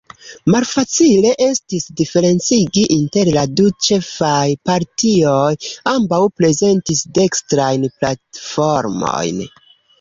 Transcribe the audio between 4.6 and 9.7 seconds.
partioj: ambaŭ prezentis dekstrajn platformojn.